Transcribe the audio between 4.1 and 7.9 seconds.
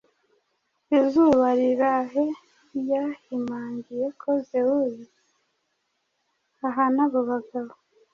ko Zewui ahana abo bagabo